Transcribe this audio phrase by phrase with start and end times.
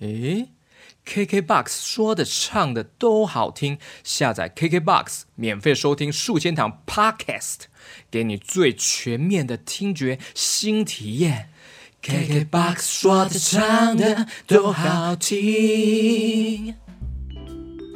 [0.00, 0.50] 诶
[1.04, 7.62] ，KKBOX 说的唱的都好听，下载 KKBOX 免费收听数千堂 Podcast，
[8.10, 11.50] 给你最全面的听觉新体验。
[12.02, 16.76] KKBOX 说的唱的都好听。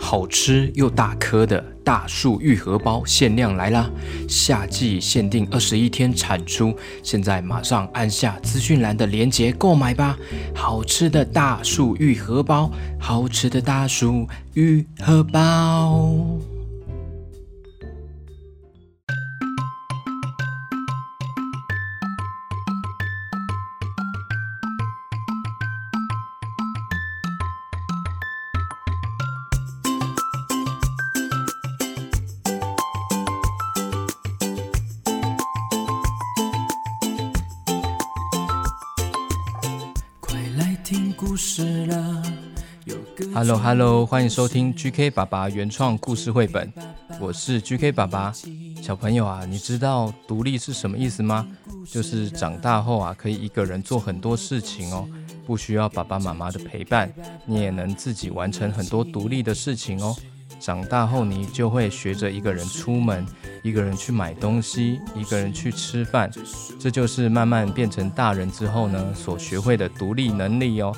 [0.04, 3.88] 好吃又大颗的大树玉荷包限量来啦！
[4.28, 10.18] 夏季限定二十一天产出，现在马上按下资讯栏的链接购买吧！
[10.54, 16.12] 好吃的大树玉荷包，好吃的大树玉荷包。
[41.32, 42.22] 故事了。
[43.32, 46.70] Hello Hello，欢迎收听 GK 爸爸原创故事绘本，
[47.18, 48.30] 我是 GK 爸爸。
[48.82, 51.48] 小朋友啊，你知道独立是什么意思吗？
[51.90, 55.08] 就是长大后啊，可以一个人做很多事情哦，
[55.46, 57.10] 不需要爸爸妈妈的陪伴，
[57.46, 60.14] 你也能自己完成很多独立的事情哦。
[60.60, 63.26] 长大后，你就会学着一个人出门，
[63.62, 66.30] 一个人去买东西，一个人去吃饭，
[66.78, 70.94] 这就是慢慢变成大人之后呢所学会的独立能力哦。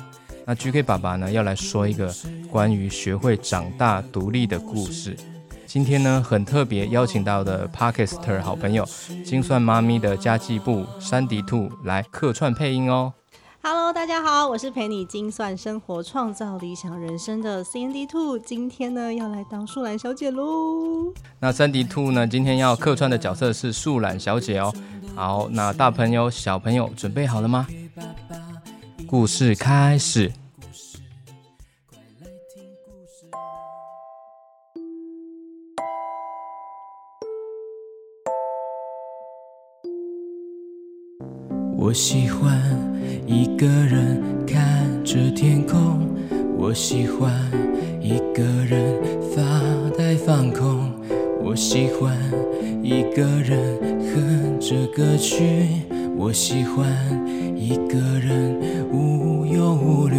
[0.47, 2.13] 那 GK 爸爸呢要来说一个
[2.51, 5.17] 关于学会长大独立的故事。
[5.65, 8.87] 今天呢很特别，邀请到的 Parkster 好朋友
[9.25, 13.11] 精算妈咪的家计部山迪兔来客串配音哦。
[13.63, 18.37] Hello，大家好，我是陪你精算生活、创造理想人生的 CND Two。
[18.37, 21.11] 今天呢，要来当树懒小姐喽。
[21.39, 24.71] 那山迪兔呢今天要客串的角色是树懒小姐哦。
[25.15, 27.65] 好，那大朋友小朋友准备好了吗？
[29.07, 30.31] 故事开始。
[41.77, 42.59] 我喜欢
[43.27, 46.09] 一个人看着天空，
[46.57, 47.31] 我喜欢
[48.01, 48.99] 一个人
[49.35, 49.41] 发
[49.95, 50.91] 呆放空，
[51.43, 52.17] 我喜欢
[52.81, 53.77] 一个人
[54.13, 55.84] 哼着歌曲，
[56.17, 56.87] 我喜欢
[57.55, 58.57] 一个人
[58.91, 60.15] 无忧无虑。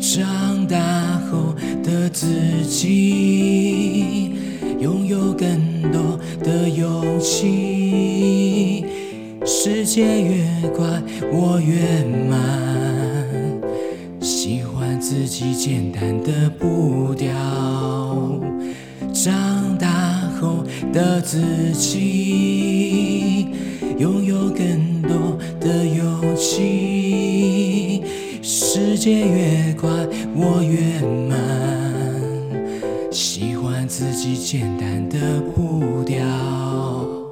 [0.00, 2.26] 长大后的自
[2.64, 4.32] 己，
[4.78, 8.84] 拥有更多的勇气。
[9.44, 12.38] 世界越快，我越慢。
[14.20, 17.32] 喜欢自己简单的步调。
[19.12, 19.88] 长大
[20.40, 23.48] 后的自己，
[23.98, 28.02] 拥有更多的勇气。
[28.42, 29.88] 世界越快，
[30.34, 31.38] 我越慢。
[33.10, 37.25] 喜欢自己简单的步调。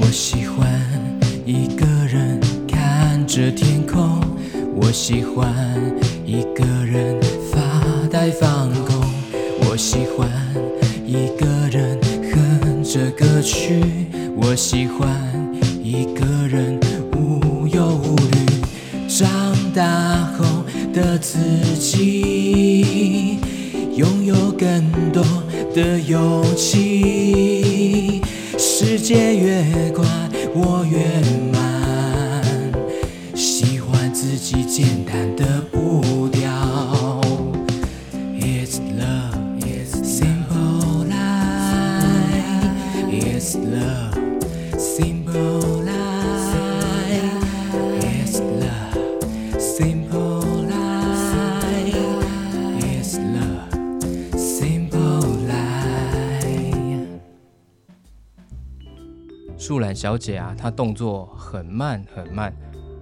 [0.00, 0.68] 我喜欢
[1.46, 4.20] 一个人看着天空
[4.74, 5.97] 我喜欢
[19.18, 19.28] 长
[19.74, 20.44] 大后
[20.94, 21.40] 的自
[21.76, 23.40] 己，
[23.96, 25.24] 拥有更多
[25.74, 28.22] 的勇气。
[28.56, 30.06] 世界越快，
[30.54, 31.00] 我越
[59.58, 62.54] 树懒小姐啊，她动作很慢很慢，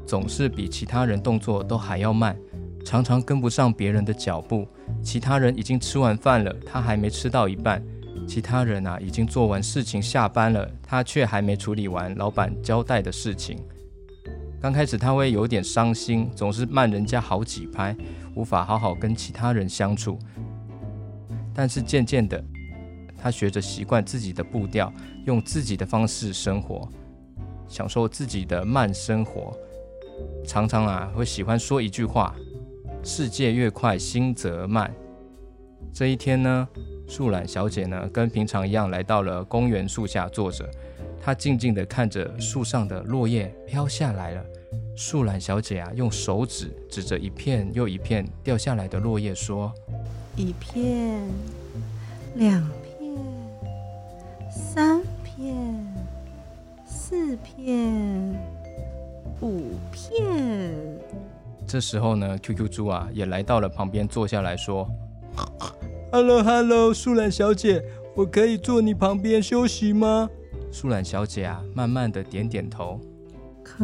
[0.07, 2.35] 总是比其他人动作都还要慢，
[2.83, 4.67] 常常跟不上别人的脚步。
[5.03, 7.85] 其他人已经吃完饭了，她还没吃到一半。
[8.27, 13.59] 其他人啊已经做完事情下班了，她却还没处理完老板交代的事情。
[14.59, 17.95] 刚开始她会有点伤心，总是慢人家好几拍，
[18.35, 20.19] 无法好好跟其他人相处。
[21.55, 22.43] 但是渐渐的，
[23.27, 24.93] 他学着习惯自己的步调，
[25.25, 26.89] 用自己的方式生活，
[27.67, 29.53] 享受自己的慢生活。
[30.47, 32.37] 常常啊会喜欢说一句话
[33.03, 34.95] ：“世界越快，心则慢。”
[35.93, 36.69] 这一天呢，
[37.09, 40.65] 树懒小姐呢跟平常一样来到了公园树下坐着，
[41.21, 44.45] 她静静地看着树上的落叶飘下来了。
[44.95, 49.75] 树懒小姐啊用手指指着一片又一片掉下来的落叶说
[50.39, 51.29] ：“一片，
[52.37, 52.65] 两，
[54.77, 55.87] 三片，
[56.85, 58.39] 四片，
[59.41, 60.71] 五片。”
[61.67, 64.87] 这时候呢，QQ 猪啊也来到了旁边坐下来说。
[66.13, 67.83] Hello，Hello，树懒小姐，
[68.15, 70.29] 我可以坐你旁边休息吗？
[70.71, 73.01] 树懒小姐啊，慢慢的点点头，
[73.65, 73.83] 可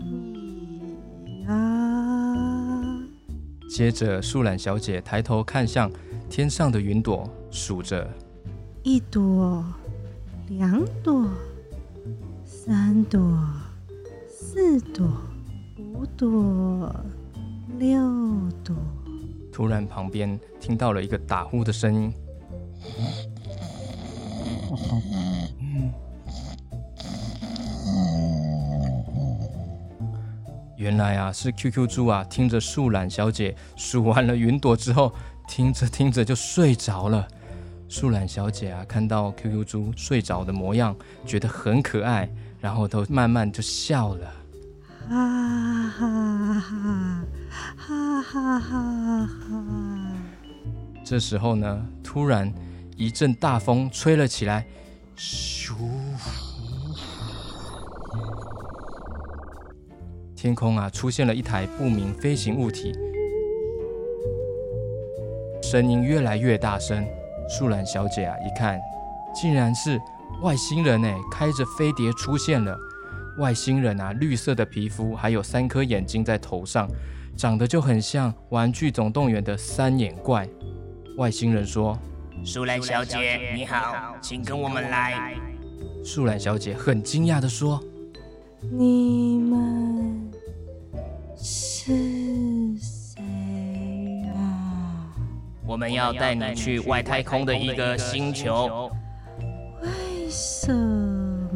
[0.00, 3.02] 以啊。
[3.68, 5.90] 接着，树懒小姐抬头看向
[6.30, 8.08] 天上的云朵，数着
[8.84, 9.64] 一朵、
[10.48, 11.28] 两朵、
[12.44, 13.20] 三朵、
[14.30, 15.06] 四朵、
[15.76, 16.94] 五朵、
[17.78, 18.00] 六
[18.64, 18.74] 朵。
[19.52, 22.12] 突然，旁边听到了一个打呼的声音。
[30.76, 35.12] 原来啊，是 QQ 猪啊，听着树懒小姐数完了云朵之后，
[35.48, 37.28] 听着听着就睡着了。
[37.88, 40.94] 树懒小姐啊，看到 QQ 猪睡着的模样，
[41.24, 42.30] 觉得很可爱，
[42.60, 44.30] 然后都慢慢就笑了。
[45.08, 47.24] 哈哈哈！
[47.78, 49.26] 哈哈哈！
[49.26, 49.64] 哈！
[51.02, 52.52] 这时候呢，突然
[52.94, 54.66] 一阵大风吹了起来，
[55.16, 55.72] 咻！
[60.36, 62.92] 天空啊，出现了一台不明飞行物体，
[65.62, 67.02] 声音越来越大声。
[67.48, 68.78] 树懒小姐啊，一看，
[69.34, 69.98] 竟然是
[70.42, 72.78] 外星人哎，开着飞碟出现了。
[73.38, 76.88] 外星人啊，绿色的皮肤，还有三颗眼睛在头上，
[77.36, 80.46] 长得就很像《玩具总动员》的三眼怪。
[81.16, 81.98] 外星人说
[82.44, 85.34] ：“树懒小姐，你好，请跟我们来。”
[86.04, 87.82] 树懒小姐很惊讶的说
[88.70, 90.30] ：“你们
[91.36, 91.92] 是
[95.68, 98.90] 我们要带你去外太空的一个星球。
[99.82, 99.90] 为
[100.30, 101.50] 什么？”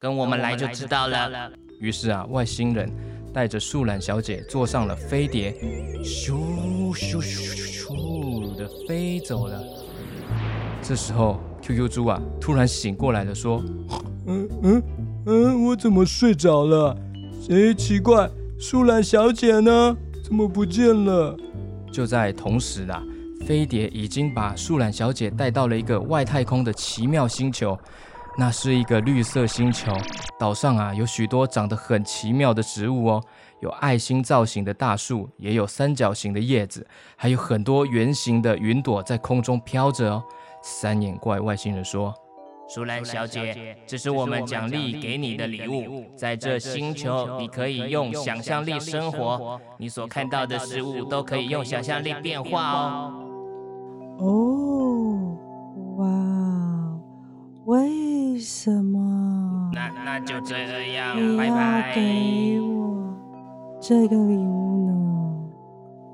[0.00, 1.50] 跟我们来就知道了。
[1.78, 2.90] 于是啊，外星人
[3.30, 5.52] 带着树懒小姐坐上了飞碟，
[6.02, 6.32] 咻
[6.94, 9.62] 咻咻咻的飞走了。
[10.80, 13.62] 这时候，QQ 猪啊突然醒过来了，说
[14.26, 14.82] ：“嗯嗯
[15.26, 16.96] 嗯，我怎么睡着了？
[17.50, 19.94] 哎，奇怪，树懒小姐呢？
[20.26, 21.36] 怎么不见了？”
[21.92, 23.00] 就在同时啊，
[23.46, 27.78] 飞碟已经把树懒小姐带到了一个外太空的奇妙星球。
[28.36, 29.90] 那是一个绿色星球，
[30.36, 33.22] 岛上啊有许多长得很奇妙的植物哦，
[33.60, 36.84] 有爱心造型的大树，也有三角形的叶子，
[37.14, 40.24] 还有很多圆形的云朵在空中飘着哦。
[40.60, 42.12] 三眼怪外星人说
[42.68, 53.22] ：“树懒小姐，这是我们奖励给你的礼物，在这星球你可以用想象力生活，你所看到的事物都可以用想象力变化哦。”
[54.18, 55.36] 哦，
[55.96, 56.06] 哇，
[57.66, 57.96] 喂。
[58.36, 59.70] 为什么？
[59.72, 61.94] 那那就这样，拜拜。
[61.94, 63.16] 给我
[63.80, 65.48] 这个礼物呢？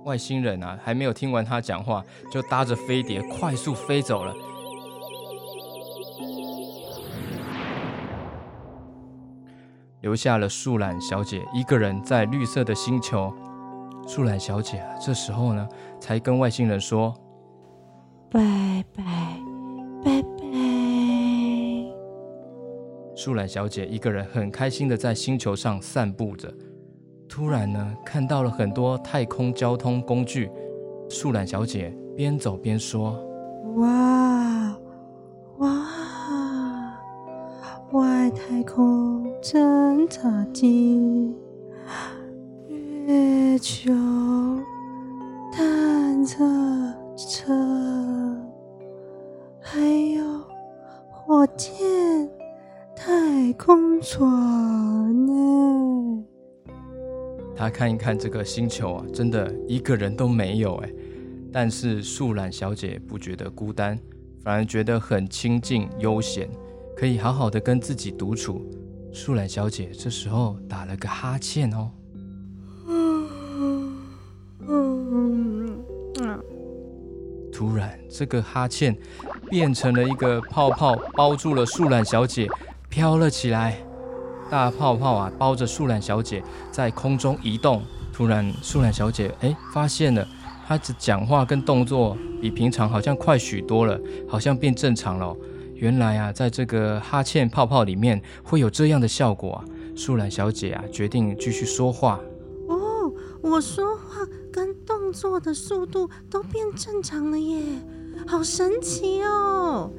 [0.04, 4.32] 外星人啊，还没有听完他讲话，就搭着飞碟快速飞走了，
[10.02, 13.32] 留下了树懒小姐一个人在绿色的星球。
[14.06, 15.66] 树懒小姐这时候呢，
[16.00, 17.14] 才跟外星人说
[18.28, 19.02] ：“拜拜，
[20.04, 20.28] 拜拜。”
[23.14, 26.52] 树懒小姐一个人很开心的在星球上散步着，
[27.28, 30.50] 突然呢，看到了很多太空交通工具。
[31.08, 33.12] 树懒小姐边走边说
[33.78, 34.76] ：“哇
[35.58, 36.98] 哇，
[37.92, 41.34] 外太空侦察机，
[43.08, 43.92] 月球
[45.52, 46.44] 探测
[47.16, 47.52] 车，
[49.60, 49.80] 还
[50.14, 50.22] 有
[51.10, 51.74] 火箭。”
[52.94, 54.22] 太空船
[55.26, 56.24] 呢？
[57.56, 60.92] 他看一看这个星球啊，真的一个人都没有哎。
[61.52, 63.98] 但是树懒小姐不觉得孤单，
[64.44, 66.48] 反而觉得很清静悠闲，
[66.96, 68.64] 可以好好的跟自己独处。
[69.12, 71.90] 树懒小姐这时候打了个哈欠哦，
[77.52, 78.96] 突然这个哈欠
[79.50, 82.48] 变成了一个泡泡，包住了树懒小姐，
[82.88, 83.76] 飘了起来。
[84.50, 87.82] 大泡泡啊，包着树懒小姐在空中移动。
[88.14, 90.26] 突然，树懒小姐哎，发现了。
[90.66, 95.36] 她的讲话跟动作比平常好像快许多了，好像变正常了。
[95.82, 99.64] 原来啊，在这个哈欠泡泡里面会有这样的效果啊！
[99.96, 102.20] 树懒小姐啊，决定继续说话。
[102.68, 103.12] 哦，
[103.42, 107.60] 我说话跟动作的速度都变正常了耶，
[108.28, 109.90] 好神奇哦！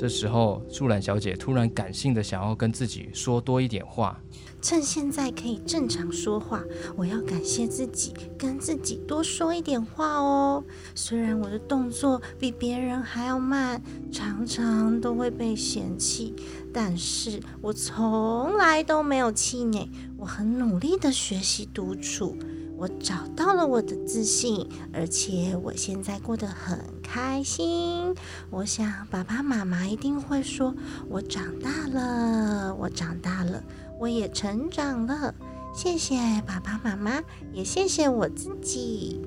[0.00, 4.18] 这时候，树懒小姐突然感性的想要跟自己说多一点话。
[4.62, 6.64] 趁现在可以正常说话，
[6.96, 10.64] 我要感谢自己，跟自己多说一点话哦。
[10.94, 16.34] 虽然我的动作比别人还要慢，常常都会被嫌弃，
[16.72, 19.86] 但是我从来都没有气馁。
[20.16, 22.34] 我很努力的学习独处，
[22.80, 28.14] 我找到了我的自信，而且我现在过得很开心。
[28.48, 30.74] 我想爸爸妈妈一定会说，
[31.06, 33.62] 我长大了，我长大了。
[33.98, 35.34] 我也成长了，
[35.74, 37.22] 谢谢爸爸妈妈，
[37.52, 39.20] 也谢谢我自己。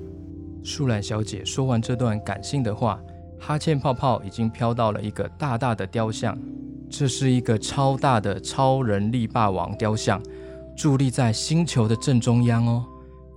[0.64, 3.00] 树懒小姐说完这段感性的话，
[3.40, 6.36] 哈欠泡泡已经飘到了一个大大的雕像。
[6.90, 10.20] 这是一个超大的超人力霸王雕像，
[10.76, 12.84] 伫立在星球的正中央哦。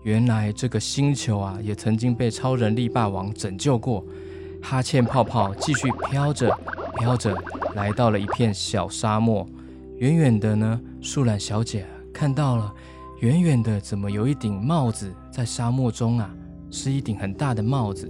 [0.06, 4.06] 原来这个星球啊，也曾经被超人力霸王拯救过。
[4.62, 6.56] 哈欠泡泡继续飘着，
[7.00, 7.36] 飘着，
[7.74, 9.44] 来到了一片小沙漠。
[9.98, 11.84] 远远的呢，树懒小姐
[12.14, 12.72] 看到了，
[13.18, 16.32] 远远的怎么有一顶帽子在沙漠中啊？
[16.70, 18.08] 是一顶很大的帽子。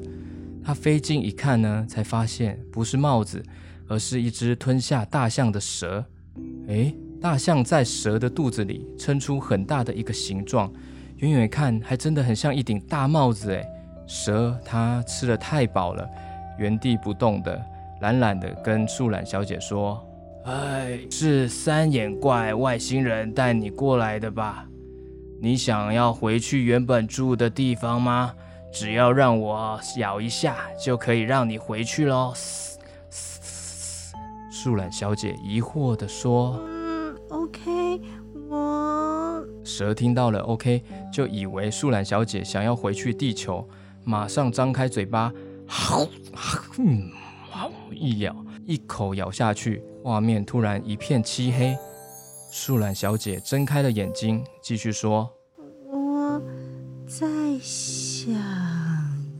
[0.62, 3.42] 她飞近一看呢，才发现不是帽子，
[3.88, 6.04] 而是一只吞下大象的蛇。
[6.68, 10.70] 诶，大象在蛇的肚子里撑出很大的一个形状，
[11.18, 13.50] 远远看还真的很像一顶大帽子。
[13.52, 13.66] 诶，
[14.06, 16.08] 蛇它吃的太饱了，
[16.58, 17.61] 原地不动的，
[18.00, 20.02] 懒懒的跟树懒小姐说。
[20.44, 24.64] 哎，是三眼怪外星人带你过来的吧？
[25.40, 28.32] 你想要回去原本住的地方吗？
[28.73, 32.32] 只要让我咬一下，就可以让你回去喽。
[34.50, 36.61] 树懒小姐疑惑地说
[39.76, 43.68] ：“蛇听到了 “OK”，就以为树懒小姐想要回去地球，
[44.04, 45.30] 马上张开嘴巴，
[47.92, 49.83] 一咬，一口咬下去。
[50.02, 51.76] 画面突然一片漆黑，
[52.50, 55.30] 树懒小姐睁开了眼睛，继续说
[55.92, 56.40] ：“我
[57.06, 57.26] 再
[57.61, 58.33] 想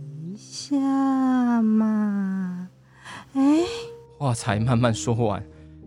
[0.05, 2.69] 一下嘛。”
[3.33, 3.41] 哎，
[4.19, 5.43] 话才慢慢说完，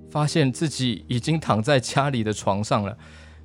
[0.09, 2.97] 发现自己已经躺在家里的床上了。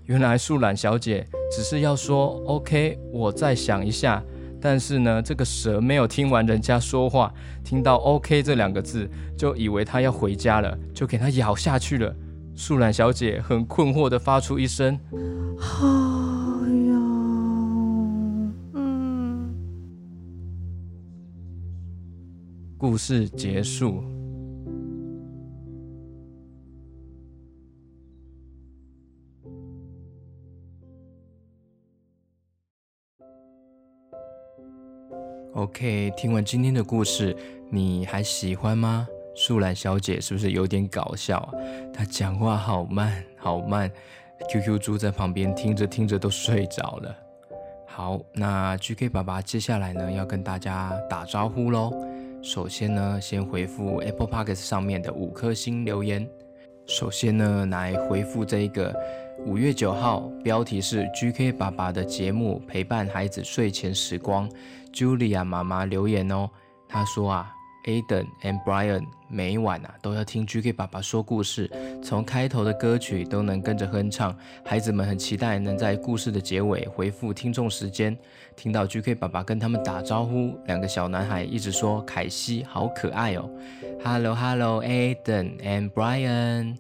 [0.07, 4.23] 原来树懒小姐只是要说 “OK”，我再想一下。
[4.61, 7.33] 但是呢，这个蛇没有听完人家说话，
[7.63, 12.15] 听到 “OK” 这两个字，就以为他要回家了，就给他咬下去了。
[12.55, 14.99] 树懒小姐很困惑的发出一声
[15.59, 16.97] ：“好呀。”
[18.75, 19.55] 嗯。
[22.79, 24.14] 故事结束。
[35.55, 37.37] OK，听完今天的故事，
[37.71, 39.07] 你还喜欢吗？
[39.37, 41.55] 树懒小姐是不是有点搞笑啊？
[41.93, 43.89] 她讲话好慢好慢
[44.51, 47.17] ，QQ 猪在旁边听着听着都睡着了。
[47.87, 51.93] 好，那 GK 爸爸接下来呢要跟大家打招呼喽。
[52.43, 56.29] 首先呢，先回复 Apple Podcast 上面的五颗星留言。
[56.87, 58.93] 首先呢，来回复这一个。
[59.39, 64.49] 五月九号，标题是 GK 爸爸的节目陪伴孩子睡前时光。
[64.93, 66.49] Julia 妈妈留言哦，
[66.89, 67.53] 她说啊
[67.85, 71.71] ，Aden and Brian 每晚啊都要听 GK 爸爸说故事，
[72.03, 74.35] 从开头的歌曲都能跟着哼唱。
[74.65, 78.17] 孩子们很期待能在故事的结尾回复听众时间，
[78.57, 80.57] 听到 GK 爸爸跟他们打招呼。
[80.67, 83.51] 两个小男孩一直说凯西好可爱哦。
[84.03, 86.77] Hello Hello Aden and Brian。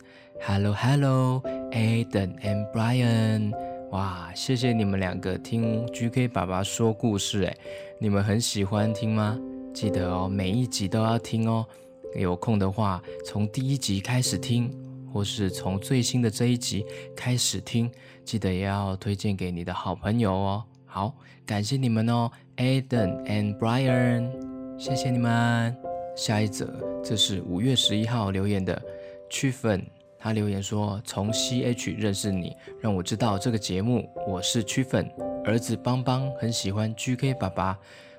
[0.46, 1.42] Hello, hello,
[1.74, 3.52] Aden and Brian。
[3.90, 7.56] 哇，谢谢你们两个听 GK 爸爸说故事，哎，
[7.98, 9.36] 你们很喜欢听吗？
[9.74, 11.66] 记得哦，每一集都要听哦。
[12.14, 14.70] 有空的话，从第一集开始听，
[15.12, 17.90] 或是从最新的这一集开始听，
[18.24, 20.64] 记得也要推荐给你的好朋友哦。
[20.86, 21.12] 好，
[21.44, 24.30] 感谢你们哦，Aden and Brian。
[24.78, 25.76] 谢谢你们。
[26.16, 28.80] 下一则，这是五月十一号留言的
[29.28, 29.84] 区粉，
[30.24, 34.08] 他留言说：“从 C H 认识你，让我知道这个节目。
[34.26, 35.06] 我是区粉，
[35.44, 37.78] 儿子邦邦很喜欢 G K 爸爸。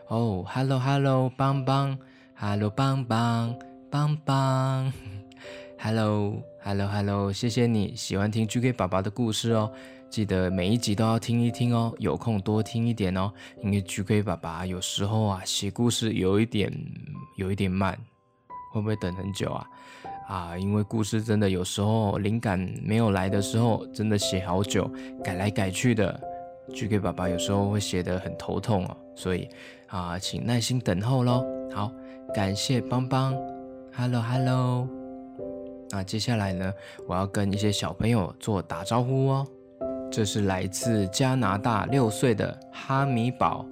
[0.10, 1.98] 哦，Hello Hello，邦邦
[2.36, 3.58] ，Hello 邦邦，
[3.90, 4.94] 邦邦
[5.80, 9.72] ，Hello Hello Hello，谢谢你喜欢听 G K 爸爸的故事哦。”
[10.08, 13.34] 记得每一集都要听一听哦，有空多听一点哦。
[13.64, 16.72] 因为 GK 爸爸有时候啊写故事有一点
[17.36, 17.98] 有一点慢，
[18.72, 19.68] 会不会等很久啊？
[20.28, 24.90] 啊，因为故事真的有时候灵感没有来的时候，真的写好久，
[25.24, 26.20] 改来改去的。
[26.74, 29.48] GK 爸爸有时候会写得很头痛哦，所以
[29.88, 31.46] 啊，请耐心等候喽。
[31.72, 31.92] 好，
[32.34, 33.36] 感谢邦邦
[33.94, 34.88] ，Hello Hello。
[35.92, 36.74] 那接下来呢，
[37.08, 39.48] 我要跟一些小朋友做打招呼哦。
[40.12, 43.64] 这是来自加拿大六岁的哈米宝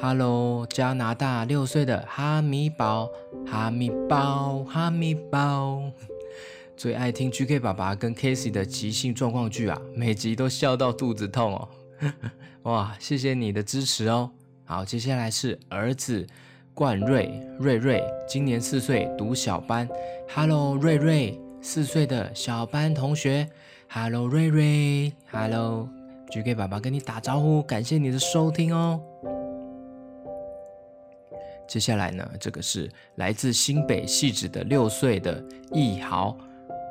[0.00, 3.08] ，Hello，加拿大六岁的哈米宝，
[3.46, 5.82] 哈米宝，哈米宝，
[6.76, 11.68] 最爱听 GK 爸爸跟 Casey 的即兴状况剧啊，每集都笑到肚子痛哦，
[12.64, 14.30] 哇，谢谢你的支持哦。
[14.64, 16.26] 好，接下来是儿子
[16.72, 19.88] 冠瑞瑞瑞，今年四岁，读小班
[20.34, 23.48] ，Hello，瑞瑞，四岁的小班同学。
[23.88, 29.00] Hello，瑞瑞，Hello，GK 爸爸跟你打招呼，感谢你的收听哦。
[31.66, 35.42] 接下来呢，这个是来自新北细致的六岁的
[35.72, 36.36] 易豪，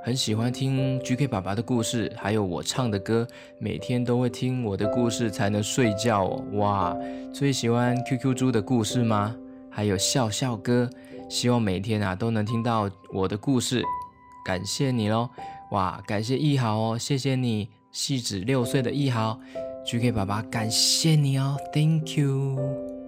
[0.03, 3.27] 很喜欢听 GK 爸爸的故事，还有我唱的歌，
[3.60, 6.44] 每天都会听我的故事才能睡觉哦。
[6.53, 6.98] 哇，
[7.32, 9.36] 最喜欢 QQ 猪的故事吗？
[9.70, 10.89] 还有笑笑歌，
[11.30, 13.82] 希望每天啊都能听到我的故事，
[14.46, 15.30] 感谢你喽。
[15.72, 19.39] 哇，感谢一豪哦，谢谢你，细指六岁的一豪
[19.86, 23.02] ，GK 爸爸感谢你哦，Thank you。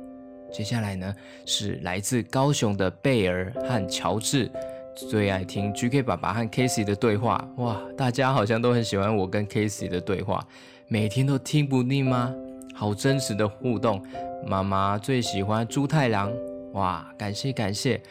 [0.56, 1.14] 接下来呢
[1.46, 4.50] 是来自高雄的贝尔和乔治，
[4.96, 7.46] 最爱听 GK 爸爸和 Casey 的对话。
[7.58, 10.48] 哇，大家好像都很喜欢我跟 Casey 的对话，
[10.88, 12.34] 每天都听不腻吗？
[12.74, 14.02] 好真实的互动。
[14.48, 16.32] 妈妈最喜欢猪太郎，
[16.72, 18.02] 哇，感谢感谢。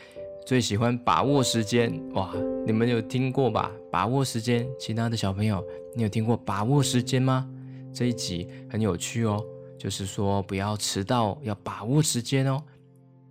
[0.44, 2.30] 最喜欢把握时间哇！
[2.66, 3.70] 你们有听过吧？
[3.90, 7.48] 把握时间，其他的小朋友，你有听过把握时间吗？
[7.94, 9.42] 这一集很有趣哦，
[9.85, 12.62] 就是说不要迟到，要把握时间哦。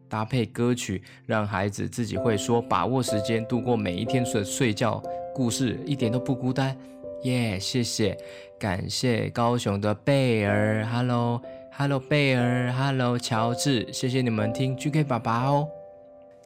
[0.07, 5.01] 搭配歌曲，让孩子自己会说把握时间，度过每一天的睡觉
[5.33, 6.77] 故事，一点都不孤单
[7.23, 7.59] 耶！
[7.59, 8.15] 谢谢，
[8.59, 15.67] 感谢高雄的贝尔，Hello，Hello 贝尔，Hello 乔治，谢谢你们听 GK 爸爸哦。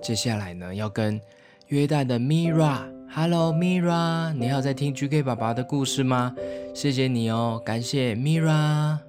[0.02, 1.20] 接下来呢，要跟
[1.68, 6.34] 约旦的 Mira，Hello Mira，你要在听 GK 爸爸的故事吗？
[6.74, 9.07] 谢谢你哦，感谢 Mira。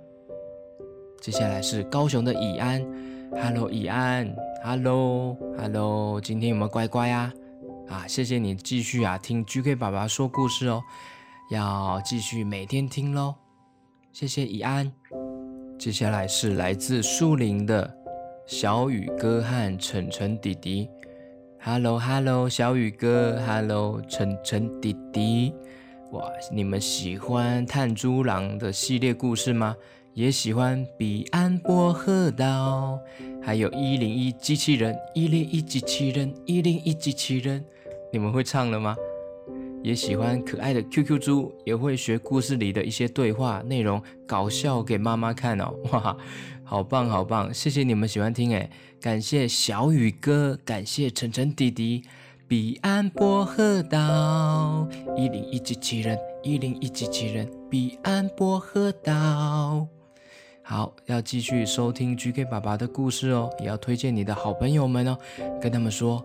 [1.28, 2.82] 接下来是高雄的以安
[3.32, 7.30] ，Hello 以安，Hello Hello，今天有没有乖乖啊？
[7.86, 10.82] 啊，谢谢你继续啊听 GK 爸爸说故事哦，
[11.50, 13.34] 要继续每天听喽。
[14.10, 14.90] 谢谢以安。
[15.78, 17.94] 接下来是来自树林的。
[18.46, 20.88] 小雨哥和晨晨弟弟
[21.60, 25.52] ，Hello Hello，小雨哥，Hello 晨晨弟弟，
[26.12, 29.76] 哇，你们喜欢炭猪狼的系列故事吗？
[30.18, 32.98] 也喜欢彼岸薄荷岛，
[33.40, 37.64] 还有一零一机器人，一零一机器人，一零一机器人，
[38.12, 38.96] 你们会唱了吗？
[39.80, 46.16] 也喜欢可爱的 QQ 猪，也会学故事里的一些对话内容，搞笑给妈妈看哦， 哇！
[46.64, 47.54] 好棒，好棒！
[47.54, 48.68] 谢谢你们喜欢听诶，
[49.00, 52.02] 感谢小雨哥，感谢晨晨弟弟。
[52.48, 57.48] 彼岸薄荷岛，一零一机器人，一零一机器人。
[57.70, 59.86] 彼岸薄荷岛，
[60.70, 65.16] 好，要继续收听 GK 爸爸的故事哦，也要推荐你的好朋友们哦，
[65.58, 66.22] 跟他们说，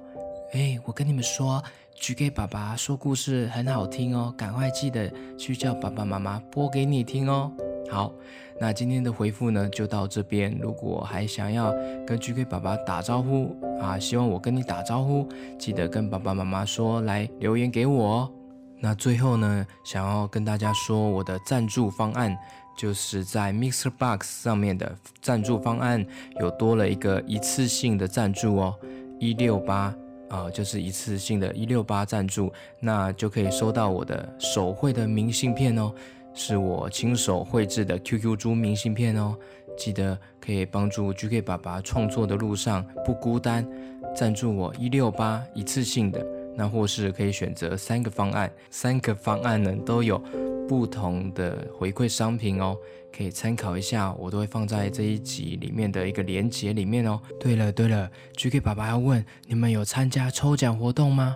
[0.51, 1.63] 哎，我跟你们说
[1.97, 7.49] ，GK 爸爸说故事很好听哦，赶快记得去叫爸爸妈妈播给你听哦。
[7.89, 8.11] 好。
[8.59, 10.57] 那今天的回复呢，就到这边。
[10.61, 11.71] 如果还想要
[12.05, 15.25] 跟 GK 爸爸打招呼啊，希望我跟你打招呼，
[15.57, 18.05] 记得跟爸爸妈妈说，来留言给我。
[18.05, 18.31] 哦
[18.79, 22.37] 那最后呢，想要跟大家说，我的赞助方案
[22.77, 26.05] 就是在 Mixer Box 上面的赞助方案
[26.39, 28.75] 有多了一个一次性的赞助哦，
[29.19, 29.95] 一六八
[30.29, 35.93] 啊，就是一次性的一六八赞助，那就可以收到我的手绘的明信片哦。
[36.35, 39.37] 是我亲手绘制的 QQ 猪明信片哦，
[39.77, 43.63] 记得可以帮助 GK 爸爸创作的路上不孤单，
[44.15, 50.19] 赞助我一六八一次性的，那或是可以选择三个方案，三个方案呢都有
[50.67, 52.77] 不同的回馈商品哦，
[53.15, 57.19] 可以参考一下，我都会放在这一集里面的一个连接里面哦。
[57.39, 61.35] 对了对了，GK 爸爸要问你们有参加抽奖活动吗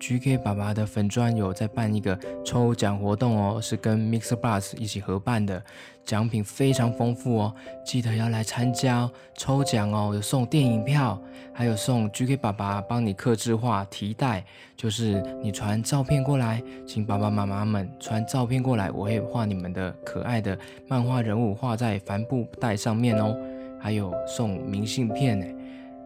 [0.00, 5.62] ？GK 爸爸的粉砖有在办一个抽奖活动哦，是跟 Mixer Bus 一起合办的，
[6.04, 7.54] 奖品非常丰富哦，
[7.84, 11.18] 记得要来参加抽奖哦，有送电影票，
[11.52, 14.44] 还有送 GK 爸爸帮你刻字化提袋，
[14.76, 23.34] 就是你传照片过来，请爸爸妈妈们传照片过来，我会画你们的可爱的漫画人物画在帆布袋上面哦，
[23.80, 25.46] 还有送明信片呢，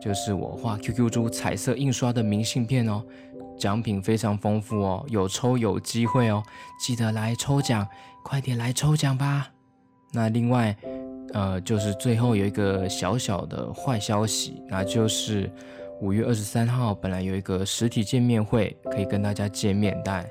[0.00, 3.02] 就是我画 QQ 猪彩色印刷的明信片哦。
[3.58, 6.42] 奖品非常丰富哦，有抽有机会哦，
[6.80, 7.86] 记得来抽奖，
[8.22, 9.48] 快点来抽奖吧。
[10.12, 10.74] 那另外，
[11.34, 15.50] 呃，就是最后有一个小小的坏消息，那就是
[16.00, 20.26] 五月二十三号本来有一个实体见面会可以跟大家见面，但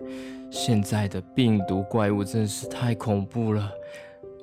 [0.49, 3.69] 现在的病毒怪物真是太恐怖了，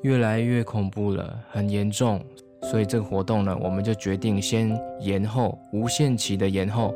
[0.03, 2.25] 越来越恐怖了，很严重，
[2.63, 6.95] 所以这个活动呢，我们就决定先延后，无限期的延后。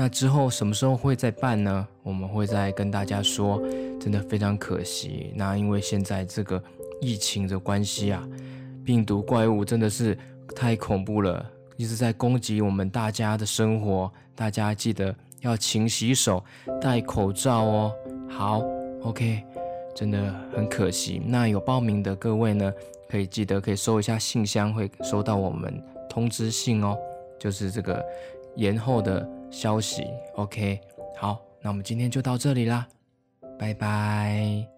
[0.00, 1.88] 那之后什么时候会再办呢？
[2.04, 3.60] 我们会再跟大家说，
[3.98, 5.32] 真的非常可惜。
[5.34, 6.62] 那因为现在这个
[7.00, 8.24] 疫情的关系啊，
[8.84, 10.16] 病毒怪物真的是
[10.54, 11.44] 太恐怖了，
[11.76, 14.08] 一直在攻击我们大家的生活。
[14.36, 16.44] 大家记得要勤洗手、
[16.80, 17.92] 戴口罩哦。
[18.28, 18.64] 好
[19.02, 19.42] ，OK，
[19.96, 21.20] 真的很可惜。
[21.26, 22.72] 那有报名的各位呢，
[23.10, 26.96] 可以记得可以收一下信箱，会收到我们通知信哦，
[27.36, 28.00] 就是这个
[28.54, 29.28] 延后的。
[29.50, 30.80] 消息，OK，
[31.16, 32.86] 好，那我们今天就到这里啦，
[33.58, 34.77] 拜拜。